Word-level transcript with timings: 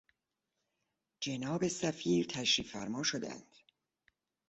جناب 1.23 1.67
سفیر 1.67 2.25
تشریف 2.27 2.71
فرما 2.71 3.03
شدند. 3.03 3.55